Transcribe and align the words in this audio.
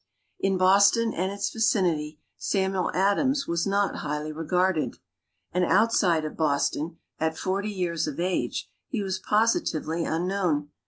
In 0.39 0.57
Boston 0.57 1.13
and 1.13 1.31
its 1.31 1.51
vicinity, 1.51 2.19
Samuel 2.35 2.89
Adams 2.95 3.47
was 3.47 3.67
not 3.67 3.97
highly 3.97 4.31
regarded, 4.31 4.97
and 5.51 5.63
outside 5.63 6.25
of 6.25 6.35
Boston, 6.35 6.97
at 7.19 7.37
forty 7.37 7.69
years 7.69 8.07
of 8.07 8.19
age, 8.19 8.67
he 8.87 9.03
was 9.03 9.19
positively 9.19 10.03
unknown. 10.03 10.71